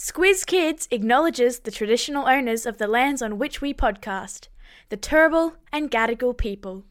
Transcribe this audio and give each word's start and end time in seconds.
Squiz 0.00 0.46
Kids 0.46 0.86
acknowledges 0.92 1.58
the 1.58 1.72
traditional 1.72 2.28
owners 2.28 2.66
of 2.66 2.78
the 2.78 2.86
lands 2.86 3.20
on 3.20 3.36
which 3.36 3.60
we 3.60 3.74
podcast, 3.74 4.46
the 4.90 4.96
Turrbal 4.96 5.54
and 5.72 5.90
Gadigal 5.90 6.38
people. 6.38 6.84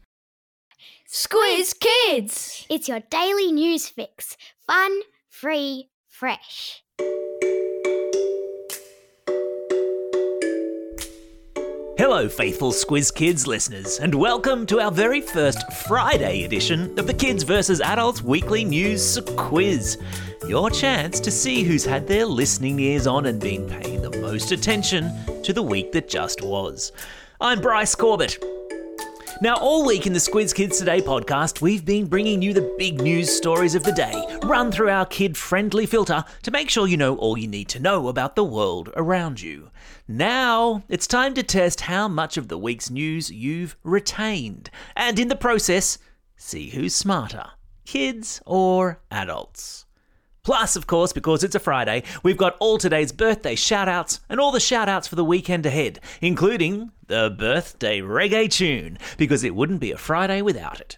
Squiz 1.10 1.74
Kids! 1.80 2.66
It's 2.68 2.86
your 2.86 3.00
daily 3.00 3.50
news 3.50 3.88
fix. 3.88 4.36
Fun, 4.66 5.00
free, 5.26 5.88
fresh. 6.06 6.84
Hello, 11.96 12.28
faithful 12.28 12.72
Squiz 12.72 13.12
Kids 13.12 13.46
listeners, 13.46 13.98
and 14.00 14.14
welcome 14.14 14.66
to 14.66 14.80
our 14.80 14.92
very 14.92 15.22
first 15.22 15.72
Friday 15.72 16.44
edition 16.44 16.98
of 16.98 17.06
the 17.06 17.14
Kids 17.14 17.42
vs. 17.42 17.80
Adults 17.80 18.22
Weekly 18.22 18.64
News 18.64 19.18
Quiz. 19.38 19.96
Your 20.48 20.70
chance 20.70 21.20
to 21.20 21.30
see 21.30 21.62
who's 21.62 21.84
had 21.84 22.06
their 22.06 22.24
listening 22.24 22.80
ears 22.80 23.06
on 23.06 23.26
and 23.26 23.38
been 23.38 23.68
paying 23.68 24.00
the 24.00 24.18
most 24.18 24.50
attention 24.50 25.12
to 25.42 25.52
the 25.52 25.62
week 25.62 25.92
that 25.92 26.08
just 26.08 26.40
was. 26.40 26.90
I'm 27.38 27.60
Bryce 27.60 27.94
Corbett. 27.94 28.42
Now, 29.42 29.56
all 29.56 29.84
week 29.84 30.06
in 30.06 30.14
the 30.14 30.18
Squiz 30.18 30.54
Kids 30.54 30.78
Today 30.78 31.02
podcast, 31.02 31.60
we've 31.60 31.84
been 31.84 32.06
bringing 32.06 32.40
you 32.40 32.54
the 32.54 32.74
big 32.78 33.02
news 33.02 33.30
stories 33.30 33.74
of 33.74 33.82
the 33.82 33.92
day, 33.92 34.14
run 34.42 34.72
through 34.72 34.88
our 34.88 35.04
kid 35.04 35.36
friendly 35.36 35.84
filter 35.84 36.24
to 36.44 36.50
make 36.50 36.70
sure 36.70 36.88
you 36.88 36.96
know 36.96 37.16
all 37.18 37.36
you 37.36 37.46
need 37.46 37.68
to 37.68 37.78
know 37.78 38.08
about 38.08 38.34
the 38.34 38.42
world 38.42 38.90
around 38.96 39.42
you. 39.42 39.68
Now, 40.08 40.82
it's 40.88 41.06
time 41.06 41.34
to 41.34 41.42
test 41.42 41.82
how 41.82 42.08
much 42.08 42.38
of 42.38 42.48
the 42.48 42.56
week's 42.56 42.88
news 42.88 43.30
you've 43.30 43.76
retained, 43.84 44.70
and 44.96 45.18
in 45.18 45.28
the 45.28 45.36
process, 45.36 45.98
see 46.36 46.70
who's 46.70 46.94
smarter 46.94 47.50
kids 47.84 48.40
or 48.46 49.00
adults. 49.10 49.84
Plus, 50.48 50.76
of 50.76 50.86
course, 50.86 51.12
because 51.12 51.44
it's 51.44 51.54
a 51.54 51.60
Friday, 51.60 52.02
we've 52.22 52.38
got 52.38 52.56
all 52.58 52.78
today's 52.78 53.12
birthday 53.12 53.54
shout-outs 53.54 54.20
and 54.30 54.40
all 54.40 54.50
the 54.50 54.58
shout-outs 54.58 55.06
for 55.06 55.14
the 55.14 55.22
weekend 55.22 55.66
ahead, 55.66 56.00
including 56.22 56.90
the 57.06 57.36
birthday 57.38 58.00
reggae 58.00 58.50
tune, 58.50 58.96
because 59.18 59.44
it 59.44 59.54
wouldn't 59.54 59.78
be 59.78 59.92
a 59.92 59.98
Friday 59.98 60.40
without 60.40 60.80
it. 60.80 60.96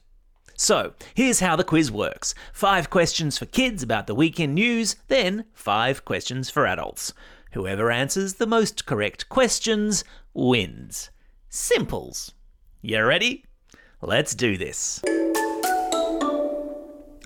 So, 0.55 0.93
here's 1.17 1.41
how 1.41 1.57
the 1.57 1.65
quiz 1.65 1.91
works. 1.91 2.33
Five 2.53 2.91
questions 2.91 3.39
for 3.39 3.47
kids 3.47 3.83
about 3.83 4.07
the 4.07 4.15
weekend 4.15 4.55
news, 4.55 4.95
then 5.09 5.47
five 5.53 6.05
questions 6.05 6.49
for 6.49 6.65
adults. 6.65 7.13
Whoever 7.51 7.91
answers 7.91 8.35
the 8.35 8.47
most 8.47 8.87
correct 8.87 9.29
questions 9.29 10.05
wins. 10.33 11.11
Simples. 11.49 12.31
You 12.83 13.05
ready? 13.05 13.45
Let's 14.01 14.37
do 14.37 14.57
this. 14.57 15.03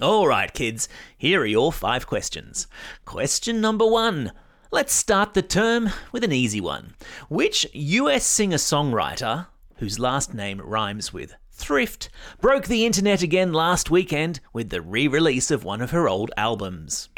All 0.04 0.28
right, 0.28 0.52
kids, 0.52 0.86
here 1.16 1.40
are 1.40 1.46
your 1.46 1.72
five 1.72 2.06
questions. 2.06 2.66
Question 3.06 3.62
number 3.62 3.86
one. 3.86 4.32
Let's 4.70 4.92
start 4.92 5.32
the 5.32 5.40
term 5.40 5.88
with 6.12 6.22
an 6.22 6.30
easy 6.30 6.60
one. 6.60 6.92
Which 7.30 7.66
US 7.72 8.26
singer 8.26 8.58
songwriter, 8.58 9.46
whose 9.76 9.98
last 9.98 10.34
name 10.34 10.60
rhymes 10.60 11.14
with 11.14 11.32
thrift, 11.52 12.10
broke 12.38 12.66
the 12.66 12.84
internet 12.84 13.22
again 13.22 13.54
last 13.54 13.90
weekend 13.90 14.40
with 14.52 14.68
the 14.68 14.82
re 14.82 15.08
release 15.08 15.50
of 15.50 15.64
one 15.64 15.80
of 15.80 15.92
her 15.92 16.06
old 16.06 16.30
albums? 16.36 17.08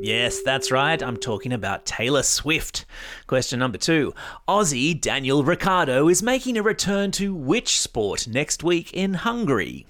Yes, 0.00 0.42
that's 0.42 0.70
right. 0.70 1.02
I'm 1.02 1.16
talking 1.16 1.52
about 1.52 1.86
Taylor 1.86 2.22
Swift. 2.22 2.84
Question 3.26 3.58
number 3.58 3.78
two. 3.78 4.12
Aussie 4.46 5.00
Daniel 5.00 5.42
Ricciardo 5.42 6.08
is 6.08 6.22
making 6.22 6.58
a 6.58 6.62
return 6.62 7.10
to 7.12 7.34
which 7.34 7.80
sport 7.80 8.28
next 8.28 8.62
week 8.62 8.92
in 8.92 9.14
Hungary? 9.14 9.86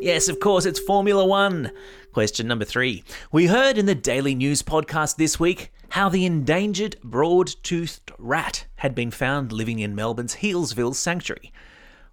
Yes, 0.00 0.28
of 0.28 0.40
course, 0.40 0.64
it's 0.64 0.80
Formula 0.80 1.24
One. 1.24 1.70
Question 2.12 2.48
number 2.48 2.64
three. 2.64 3.04
We 3.30 3.46
heard 3.46 3.76
in 3.76 3.86
the 3.86 3.94
Daily 3.94 4.34
News 4.34 4.62
podcast 4.62 5.16
this 5.16 5.38
week 5.38 5.70
how 5.90 6.08
the 6.08 6.24
endangered 6.24 6.96
broad 7.04 7.48
toothed 7.62 8.10
rat 8.18 8.66
had 8.76 8.94
been 8.94 9.10
found 9.10 9.52
living 9.52 9.78
in 9.78 9.94
Melbourne's 9.94 10.36
Healesville 10.36 10.94
Sanctuary. 10.94 11.52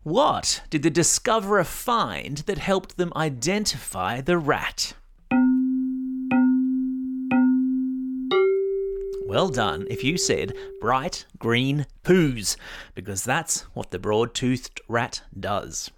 What 0.09 0.63
did 0.71 0.81
the 0.81 0.89
discoverer 0.89 1.63
find 1.63 2.39
that 2.47 2.57
helped 2.57 2.97
them 2.97 3.13
identify 3.15 4.21
the 4.21 4.39
rat? 4.39 4.95
Well 9.27 9.49
done 9.49 9.85
if 9.87 10.03
you 10.03 10.17
said 10.17 10.55
bright 10.81 11.27
green 11.37 11.85
poos, 12.03 12.57
because 12.95 13.23
that's 13.23 13.61
what 13.75 13.91
the 13.91 13.99
broad 13.99 14.33
toothed 14.33 14.81
rat 14.87 15.21
does. 15.39 15.91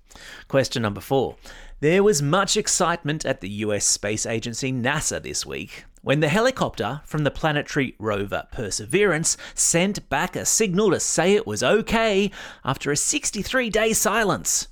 Question 0.50 0.82
number 0.82 1.00
four. 1.00 1.38
There 1.80 2.04
was 2.04 2.22
much 2.22 2.58
excitement 2.58 3.26
at 3.26 3.40
the 3.40 3.50
US 3.64 3.86
space 3.86 4.26
agency 4.26 4.74
NASA 4.74 5.24
this 5.24 5.46
week 5.46 5.86
when 6.02 6.20
the 6.20 6.30
helicopter 6.30 7.02
from 7.06 7.24
the 7.24 7.32
planetary 7.32 7.96
rover 8.00 8.48
Perseverance 8.52 9.38
sent 9.54 10.10
back 10.10 10.36
a 10.36 10.46
signal 10.46 10.92
to 10.92 11.00
say 11.00 11.34
it 11.34 11.48
was 11.48 11.64
okay 11.64 12.32
after 12.66 12.92
a 12.92 12.98
63 12.98 13.70
day 13.70 13.94
silence. 13.94 14.68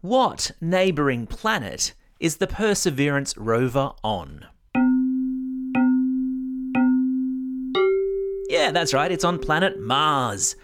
What 0.00 0.50
neighbouring 0.60 1.26
planet 1.26 1.94
is 2.20 2.36
the 2.36 2.46
Perseverance 2.46 3.36
rover 3.36 3.92
on? 4.02 4.46
Yeah, 8.48 8.70
that's 8.70 8.94
right, 8.94 9.10
it's 9.10 9.24
on 9.24 9.38
planet 9.38 9.80
Mars. 9.80 10.56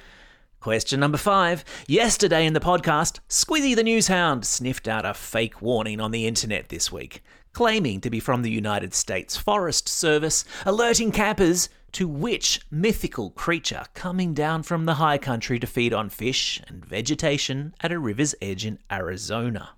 Question 0.60 1.00
number 1.00 1.16
five. 1.16 1.64
Yesterday 1.86 2.44
in 2.44 2.52
the 2.52 2.60
podcast, 2.60 3.20
Squizzy 3.30 3.74
the 3.74 3.82
News 3.82 4.08
Hound 4.08 4.44
sniffed 4.44 4.86
out 4.86 5.06
a 5.06 5.14
fake 5.14 5.62
warning 5.62 6.02
on 6.02 6.10
the 6.10 6.26
internet 6.26 6.68
this 6.68 6.92
week, 6.92 7.24
claiming 7.54 7.98
to 8.02 8.10
be 8.10 8.20
from 8.20 8.42
the 8.42 8.50
United 8.50 8.92
States 8.92 9.38
Forest 9.38 9.88
Service, 9.88 10.44
alerting 10.66 11.12
campers 11.12 11.70
to 11.92 12.06
which 12.06 12.60
mythical 12.70 13.30
creature 13.30 13.84
coming 13.94 14.34
down 14.34 14.62
from 14.62 14.84
the 14.84 14.96
high 14.96 15.16
country 15.16 15.58
to 15.58 15.66
feed 15.66 15.94
on 15.94 16.10
fish 16.10 16.60
and 16.68 16.84
vegetation 16.84 17.74
at 17.80 17.90
a 17.90 17.98
river's 17.98 18.34
edge 18.42 18.66
in 18.66 18.78
Arizona. 18.92 19.70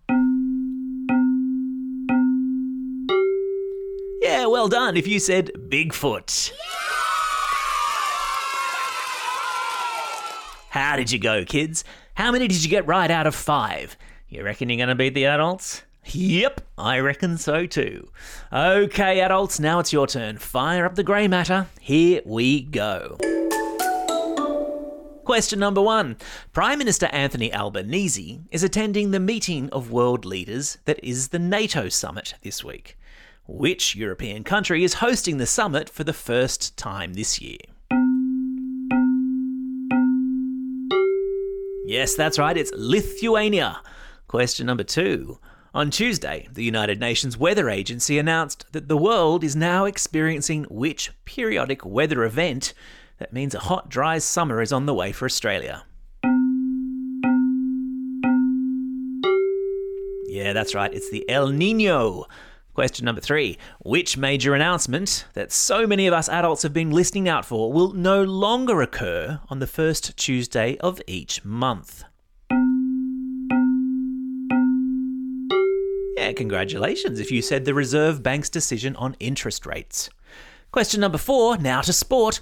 Yeah, 4.20 4.46
well 4.46 4.66
done 4.66 4.96
if 4.96 5.06
you 5.06 5.20
said 5.20 5.52
Bigfoot. 5.68 6.50
How 10.72 10.96
did 10.96 11.12
you 11.12 11.18
go, 11.18 11.44
kids? 11.44 11.84
How 12.14 12.32
many 12.32 12.48
did 12.48 12.64
you 12.64 12.70
get 12.70 12.86
right 12.86 13.10
out 13.10 13.26
of 13.26 13.34
five? 13.34 13.94
You 14.30 14.42
reckon 14.42 14.70
you're 14.70 14.78
going 14.78 14.88
to 14.88 14.94
beat 14.94 15.12
the 15.12 15.26
adults? 15.26 15.82
Yep, 16.06 16.62
I 16.78 16.98
reckon 17.00 17.36
so 17.36 17.66
too. 17.66 18.08
Okay, 18.50 19.20
adults, 19.20 19.60
now 19.60 19.80
it's 19.80 19.92
your 19.92 20.06
turn. 20.06 20.38
Fire 20.38 20.86
up 20.86 20.94
the 20.94 21.02
grey 21.02 21.28
matter. 21.28 21.66
Here 21.78 22.22
we 22.24 22.62
go. 22.62 23.18
Question 25.24 25.58
number 25.58 25.82
one 25.82 26.16
Prime 26.54 26.78
Minister 26.78 27.04
Anthony 27.12 27.52
Albanese 27.52 28.40
is 28.50 28.62
attending 28.62 29.10
the 29.10 29.20
meeting 29.20 29.68
of 29.72 29.90
world 29.90 30.24
leaders 30.24 30.78
that 30.86 31.04
is 31.04 31.28
the 31.28 31.38
NATO 31.38 31.90
summit 31.90 32.32
this 32.40 32.64
week. 32.64 32.98
Which 33.46 33.94
European 33.94 34.42
country 34.42 34.84
is 34.84 34.94
hosting 34.94 35.36
the 35.36 35.44
summit 35.44 35.90
for 35.90 36.04
the 36.04 36.14
first 36.14 36.78
time 36.78 37.12
this 37.12 37.42
year? 37.42 37.58
Yes, 41.92 42.14
that's 42.14 42.38
right, 42.38 42.56
it's 42.56 42.72
Lithuania. 42.74 43.82
Question 44.26 44.64
number 44.64 44.82
two. 44.82 45.38
On 45.74 45.90
Tuesday, 45.90 46.48
the 46.50 46.64
United 46.64 46.98
Nations 46.98 47.36
Weather 47.36 47.68
Agency 47.68 48.18
announced 48.18 48.64
that 48.72 48.88
the 48.88 48.96
world 48.96 49.44
is 49.44 49.54
now 49.54 49.84
experiencing 49.84 50.64
which 50.70 51.10
periodic 51.26 51.84
weather 51.84 52.24
event 52.24 52.72
that 53.18 53.34
means 53.34 53.54
a 53.54 53.58
hot, 53.58 53.90
dry 53.90 54.16
summer 54.16 54.62
is 54.62 54.72
on 54.72 54.86
the 54.86 54.94
way 54.94 55.12
for 55.12 55.26
Australia. 55.26 55.84
Yeah, 60.28 60.54
that's 60.54 60.74
right, 60.74 60.94
it's 60.94 61.10
the 61.10 61.28
El 61.28 61.48
Nino. 61.48 62.24
Question 62.74 63.04
number 63.04 63.20
three 63.20 63.58
Which 63.80 64.16
major 64.16 64.54
announcement 64.54 65.26
that 65.34 65.52
so 65.52 65.86
many 65.86 66.06
of 66.06 66.14
us 66.14 66.28
adults 66.28 66.62
have 66.62 66.72
been 66.72 66.90
listening 66.90 67.28
out 67.28 67.44
for 67.44 67.70
will 67.70 67.92
no 67.92 68.22
longer 68.22 68.80
occur 68.80 69.40
on 69.50 69.58
the 69.58 69.66
first 69.66 70.16
Tuesday 70.16 70.78
of 70.78 71.00
each 71.06 71.44
month? 71.44 72.04
Yeah, 76.16 76.32
congratulations 76.32 77.20
if 77.20 77.30
you 77.30 77.42
said 77.42 77.66
the 77.66 77.74
Reserve 77.74 78.22
Bank's 78.22 78.48
decision 78.48 78.96
on 78.96 79.16
interest 79.20 79.66
rates. 79.66 80.08
Question 80.70 81.00
number 81.00 81.18
four, 81.18 81.58
now 81.58 81.82
to 81.82 81.92
sport. 81.92 82.40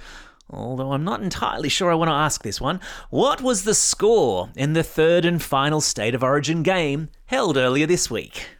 Although 0.49 0.93
I'm 0.93 1.05
not 1.05 1.23
entirely 1.23 1.69
sure 1.69 1.91
I 1.91 1.97
want 1.97 2.09
to 2.09 2.15
ask 2.15 2.43
this 2.44 2.61
one. 2.61 2.81
What 3.09 3.41
was 3.41 3.65
the 3.65 3.75
score 3.75 4.50
in 4.55 4.75
the 4.75 4.85
third 4.85 5.25
and 5.25 5.43
final 5.43 5.81
State 5.81 6.15
of 6.15 6.23
Origin 6.23 6.62
game 6.62 7.09
held 7.27 7.56
earlier 7.56 7.87
this 7.87 8.09
week? 8.09 8.59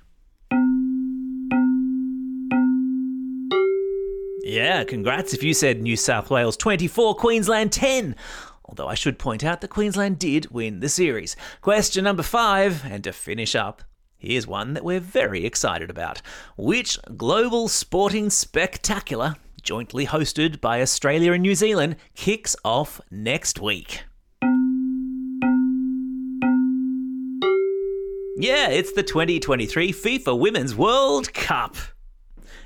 Yeah, 4.51 4.83
congrats 4.83 5.33
if 5.33 5.45
you 5.45 5.55
said 5.55 5.81
New 5.81 5.95
South 5.95 6.29
Wales 6.29 6.57
24, 6.57 7.15
Queensland 7.15 7.71
10. 7.71 8.17
Although 8.65 8.89
I 8.89 8.95
should 8.95 9.17
point 9.17 9.45
out 9.45 9.61
that 9.61 9.69
Queensland 9.69 10.19
did 10.19 10.51
win 10.51 10.81
the 10.81 10.89
series. 10.89 11.37
Question 11.61 12.03
number 12.03 12.25
five, 12.25 12.85
and 12.85 13.05
to 13.05 13.13
finish 13.13 13.55
up, 13.55 13.83
Here's 14.19 14.49
one 14.49 14.75
that 14.75 14.85
we're 14.85 14.99
very 14.99 15.47
excited 15.47 15.89
about. 15.89 16.21
Which 16.59 16.99
global 17.17 17.69
sporting 17.69 18.29
spectacular, 18.29 19.37
jointly 19.63 20.07
hosted 20.07 20.61
by 20.61 20.83
Australia 20.83 21.33
and 21.33 21.43
New 21.43 21.55
Zealand, 21.55 21.95
kicks 22.17 22.57
off 22.65 23.01
next 23.09 23.61
week? 23.61 24.03
Yeah, 28.37 28.69
it's 28.69 28.93
the 28.93 29.05
2023 29.05 29.93
FIFA 29.93 30.39
Women's 30.39 30.75
World 30.75 31.33
Cup. 31.33 31.77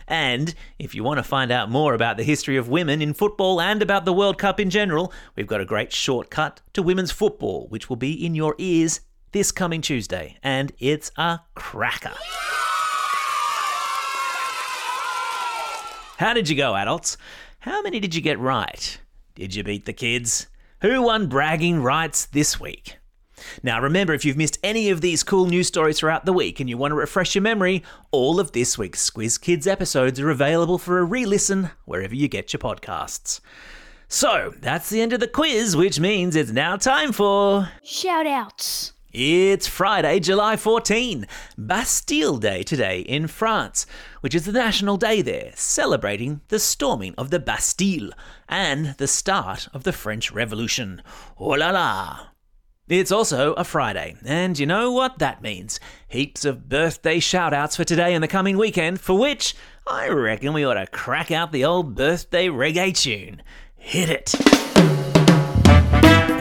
And 0.06 0.54
if 0.78 0.94
you 0.94 1.02
want 1.02 1.18
to 1.18 1.22
find 1.22 1.50
out 1.50 1.70
more 1.70 1.94
about 1.94 2.16
the 2.16 2.22
history 2.22 2.56
of 2.56 2.68
women 2.68 3.00
in 3.00 3.14
football 3.14 3.60
and 3.60 3.82
about 3.82 4.04
the 4.04 4.12
World 4.12 4.38
Cup 4.38 4.60
in 4.60 4.70
general, 4.70 5.12
we've 5.36 5.46
got 5.46 5.60
a 5.60 5.64
great 5.64 5.92
shortcut 5.92 6.60
to 6.72 6.82
women's 6.82 7.10
football, 7.10 7.66
which 7.68 7.88
will 7.88 7.96
be 7.96 8.12
in 8.12 8.34
your 8.34 8.54
ears 8.58 9.00
this 9.32 9.50
coming 9.50 9.80
Tuesday. 9.80 10.38
And 10.42 10.72
it's 10.78 11.10
a 11.16 11.40
cracker. 11.54 12.12
How 16.18 16.32
did 16.32 16.48
you 16.48 16.56
go, 16.56 16.76
adults? 16.76 17.16
How 17.60 17.82
many 17.82 17.98
did 17.98 18.14
you 18.14 18.20
get 18.20 18.38
right? 18.38 19.00
Did 19.34 19.54
you 19.54 19.64
beat 19.64 19.84
the 19.84 19.92
kids? 19.92 20.46
Who 20.82 21.02
won 21.02 21.26
bragging 21.26 21.82
rights 21.82 22.26
this 22.26 22.60
week? 22.60 22.98
Now, 23.62 23.80
remember, 23.80 24.14
if 24.14 24.24
you've 24.24 24.36
missed 24.36 24.58
any 24.62 24.90
of 24.90 25.00
these 25.00 25.22
cool 25.22 25.46
news 25.46 25.68
stories 25.68 25.98
throughout 25.98 26.24
the 26.24 26.32
week 26.32 26.60
and 26.60 26.68
you 26.68 26.76
want 26.76 26.92
to 26.92 26.96
refresh 26.96 27.34
your 27.34 27.42
memory, 27.42 27.82
all 28.10 28.40
of 28.40 28.52
this 28.52 28.78
week's 28.78 29.08
Squiz 29.08 29.40
Kids 29.40 29.66
episodes 29.66 30.20
are 30.20 30.30
available 30.30 30.78
for 30.78 30.98
a 30.98 31.04
re 31.04 31.24
listen 31.24 31.70
wherever 31.84 32.14
you 32.14 32.28
get 32.28 32.52
your 32.52 32.60
podcasts. 32.60 33.40
So, 34.08 34.54
that's 34.60 34.90
the 34.90 35.00
end 35.00 35.12
of 35.12 35.20
the 35.20 35.28
quiz, 35.28 35.76
which 35.76 35.98
means 35.98 36.36
it's 36.36 36.52
now 36.52 36.76
time 36.76 37.12
for. 37.12 37.68
Shout 37.82 38.26
outs. 38.26 38.92
It's 39.14 39.68
Friday, 39.68 40.18
July 40.18 40.56
14, 40.56 41.28
Bastille 41.56 42.36
Day 42.38 42.64
today 42.64 42.98
in 42.98 43.28
France, 43.28 43.86
which 44.22 44.34
is 44.34 44.44
the 44.44 44.50
national 44.50 44.96
day 44.96 45.22
there, 45.22 45.52
celebrating 45.54 46.40
the 46.48 46.58
storming 46.58 47.14
of 47.16 47.30
the 47.30 47.38
Bastille 47.38 48.10
and 48.48 48.96
the 48.98 49.06
start 49.06 49.68
of 49.72 49.84
the 49.84 49.92
French 49.92 50.32
Revolution. 50.32 51.00
Oh 51.38 51.50
la 51.50 51.70
la! 51.70 52.33
It's 52.86 53.10
also 53.10 53.54
a 53.54 53.64
Friday, 53.64 54.14
and 54.26 54.58
you 54.58 54.66
know 54.66 54.92
what 54.92 55.18
that 55.18 55.40
means? 55.40 55.80
Heaps 56.06 56.44
of 56.44 56.68
birthday 56.68 57.18
shout-outs 57.18 57.76
for 57.76 57.84
today 57.84 58.12
and 58.12 58.22
the 58.22 58.28
coming 58.28 58.58
weekend, 58.58 59.00
for 59.00 59.18
which 59.18 59.54
I 59.86 60.08
reckon 60.08 60.52
we 60.52 60.66
ought 60.66 60.74
to 60.74 60.86
crack 60.88 61.30
out 61.30 61.50
the 61.50 61.64
old 61.64 61.94
birthday 61.94 62.48
reggae 62.48 62.94
tune. 62.94 63.42
Hit 63.74 64.10
it! 64.10 64.34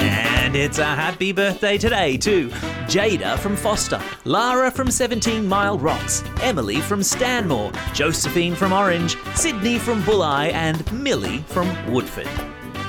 And 0.04 0.54
it's 0.54 0.80
a 0.80 0.84
happy 0.84 1.32
birthday 1.32 1.78
today 1.78 2.18
to 2.18 2.50
Jada 2.90 3.40
from 3.40 3.56
Foster, 3.56 4.02
Lara 4.26 4.70
from 4.70 4.92
17 4.92 5.48
Mile 5.48 5.80
Rocks, 5.80 6.26
Emily 6.42 6.82
from 6.82 7.04
Stanmore, 7.04 7.72
Josephine 7.94 8.54
from 8.54 8.74
Orange, 8.74 9.16
Sydney 9.34 9.80
from 9.80 10.04
Bulli, 10.04 10.52
and 10.52 10.92
Millie 10.92 11.40
from 11.48 11.70
Woodford. 11.90 12.28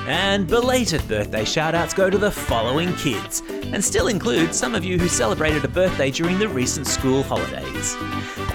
And 0.07 0.47
belated 0.47 1.07
birthday 1.07 1.43
shoutouts 1.43 1.95
go 1.95 2.11
to 2.11 2.17
the 2.17 2.29
following 2.29 2.93
kids, 2.95 3.41
and 3.49 3.83
still 3.83 4.07
include 4.07 4.53
some 4.53 4.75
of 4.75 4.85
you 4.85 4.99
who 4.99 5.07
celebrated 5.07 5.65
a 5.65 5.67
birthday 5.67 6.11
during 6.11 6.37
the 6.37 6.47
recent 6.47 6.85
school 6.85 7.23
holidays. 7.23 7.95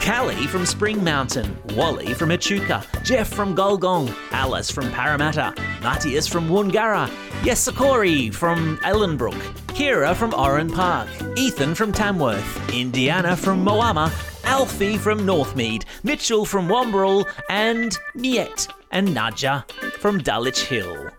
Callie 0.00 0.47
from 0.47 0.64
Spring 0.64 1.02
Mountain, 1.02 1.56
Wally 1.75 2.14
from 2.14 2.31
Echuca, 2.31 2.85
Jeff 3.02 3.29
from 3.29 3.56
Gulgong, 3.56 4.14
Alice 4.31 4.70
from 4.70 4.91
Parramatta, 4.93 5.52
Matthias 5.82 6.29
from 6.29 6.49
Woongarra, 6.49 7.08
Yesakori 7.43 8.32
from 8.32 8.79
Ellenbrook, 8.79 9.41
Kira 9.75 10.14
from 10.14 10.32
Oran 10.35 10.70
Park, 10.70 11.08
Ethan 11.37 11.75
from 11.75 11.93
Tamworth, 11.93 12.73
Indiana 12.73 13.37
from 13.37 13.64
Moama, 13.64 14.12
Alfie 14.44 14.97
from 14.97 15.20
Northmead, 15.20 15.85
Mitchell 16.05 16.44
from 16.44 16.69
Wamberal, 16.69 17.29
and 17.49 17.99
Niet 18.14 18.69
and 18.93 19.08
Nadja 19.08 19.69
from 19.99 20.19
Dulwich 20.23 20.64
Hill. 20.64 21.11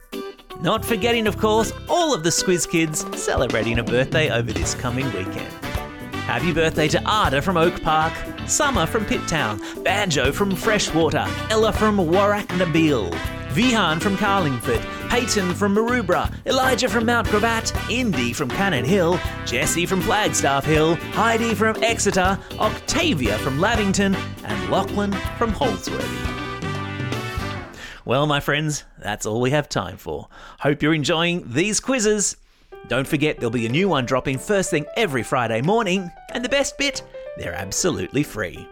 Not 0.61 0.85
forgetting, 0.85 1.25
of 1.25 1.37
course, 1.39 1.73
all 1.89 2.13
of 2.13 2.23
the 2.23 2.29
Squiz 2.29 2.69
kids 2.69 3.03
celebrating 3.19 3.79
a 3.79 3.83
birthday 3.83 4.29
over 4.29 4.53
this 4.53 4.75
coming 4.75 5.05
weekend. 5.07 5.51
Happy 6.25 6.53
birthday 6.53 6.87
to 6.89 6.99
Ada 6.99 7.41
from 7.41 7.57
Oak 7.57 7.81
Park, 7.81 8.13
Summer 8.45 8.85
from 8.85 9.03
Pitt-Town, 9.05 9.59
Banjo 9.83 10.31
from 10.31 10.55
Freshwater, 10.55 11.25
Ella 11.49 11.73
from 11.73 11.97
Warrak 11.97 12.45
Nabil, 12.59 13.11
Vihan 13.49 13.99
from 13.99 14.15
Carlingford, 14.15 14.81
Peyton 15.09 15.51
from 15.55 15.73
Maroubra, 15.73 16.31
Elijah 16.45 16.87
from 16.87 17.07
Mount 17.07 17.27
Gravatt, 17.27 17.73
Indy 17.89 18.31
from 18.31 18.47
Cannon 18.47 18.85
Hill, 18.85 19.19
Jesse 19.47 19.87
from 19.87 19.99
Flagstaff 19.99 20.63
Hill, 20.63 20.93
Heidi 21.13 21.55
from 21.55 21.75
Exeter, 21.83 22.37
Octavia 22.59 23.35
from 23.39 23.59
Lavington, 23.59 24.15
and 24.43 24.69
Lachlan 24.69 25.11
from 25.39 25.51
Holsworthy. 25.51 26.40
Well, 28.03 28.25
my 28.25 28.39
friends, 28.39 28.83
that's 28.98 29.25
all 29.27 29.42
we 29.42 29.51
have 29.51 29.69
time 29.69 29.98
for. 29.98 30.27
Hope 30.59 30.81
you're 30.81 30.94
enjoying 30.94 31.44
these 31.45 31.80
quizzes. 31.80 32.36
Don't 32.88 33.07
forget, 33.07 33.38
there'll 33.38 33.51
be 33.51 33.68
a 33.68 33.69
new 33.69 33.88
one 33.88 34.06
dropping 34.06 34.39
first 34.39 34.71
thing 34.71 34.86
every 34.98 35.21
Friday 35.21 35.62
morning, 35.62 36.09
and 36.33 36.44
the 36.44 36.50
best 36.50 36.80
bit, 36.80 37.03
they're 37.38 37.53
absolutely 37.53 38.24
free. 38.24 38.68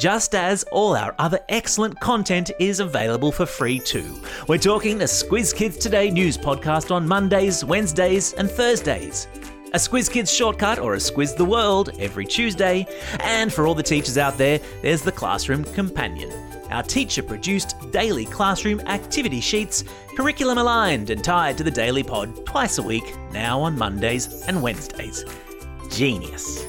Just 0.00 0.34
as 0.34 0.64
all 0.72 0.96
our 0.96 1.14
other 1.18 1.38
excellent 1.48 2.00
content 2.00 2.50
is 2.58 2.80
available 2.80 3.30
for 3.30 3.46
free 3.46 3.78
too. 3.78 4.20
We're 4.48 4.58
talking 4.58 4.98
the 4.98 5.04
Squiz 5.04 5.54
Kids 5.54 5.76
Today 5.76 6.10
news 6.10 6.36
podcast 6.36 6.90
on 6.90 7.06
Mondays, 7.06 7.64
Wednesdays, 7.64 8.32
and 8.32 8.50
Thursdays. 8.50 9.28
A 9.72 9.78
Squiz 9.78 10.10
Kids 10.10 10.32
shortcut 10.32 10.78
or 10.78 10.94
a 10.94 10.98
Squiz 10.98 11.36
the 11.36 11.44
World 11.44 11.90
every 11.98 12.26
Tuesday. 12.26 12.86
And 13.20 13.52
for 13.52 13.66
all 13.66 13.74
the 13.74 13.82
teachers 13.82 14.18
out 14.18 14.38
there, 14.38 14.60
there's 14.82 15.02
the 15.02 15.12
Classroom 15.12 15.64
Companion 15.64 16.30
our 16.72 16.82
teacher 16.82 17.22
produced 17.22 17.76
daily 17.92 18.24
classroom 18.24 18.80
activity 18.80 19.40
sheets, 19.40 19.84
curriculum 20.16 20.58
aligned 20.58 21.10
and 21.10 21.22
tied 21.22 21.58
to 21.58 21.64
the 21.64 21.70
Daily 21.70 22.02
Pod 22.02 22.46
twice 22.46 22.78
a 22.78 22.82
week, 22.82 23.04
now 23.30 23.60
on 23.60 23.76
Mondays 23.78 24.42
and 24.48 24.62
Wednesdays. 24.62 25.24
Genius. 25.90 26.66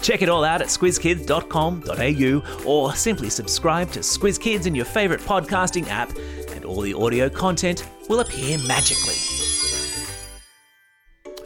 Check 0.00 0.22
it 0.22 0.28
all 0.28 0.44
out 0.44 0.62
at 0.62 0.68
squizkids.com.au 0.68 2.64
or 2.64 2.94
simply 2.94 3.28
subscribe 3.28 3.90
to 3.90 3.98
Squiz 4.00 4.40
Kids 4.40 4.66
in 4.66 4.74
your 4.74 4.86
favourite 4.86 5.22
podcasting 5.22 5.88
app, 5.88 6.10
and 6.54 6.64
all 6.64 6.80
the 6.80 6.94
audio 6.94 7.28
content 7.28 7.86
will 8.08 8.20
appear 8.20 8.56
magically. 8.66 9.16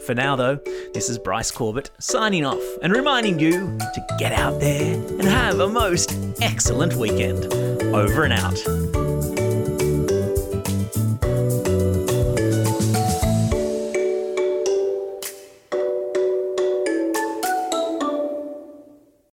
For 0.05 0.13
now, 0.13 0.35
though, 0.35 0.59
this 0.95 1.09
is 1.09 1.17
Bryce 1.17 1.51
Corbett 1.51 1.91
signing 1.99 2.45
off 2.45 2.63
and 2.81 2.93
reminding 2.93 3.37
you 3.37 3.51
to 3.51 4.15
get 4.17 4.31
out 4.31 4.61
there 4.61 4.93
and 4.93 5.23
have 5.23 5.59
a 5.59 5.67
most 5.67 6.17
excellent 6.41 6.93
weekend. 6.93 7.53
Over 7.93 8.23
and 8.23 8.31
out. 8.31 9.14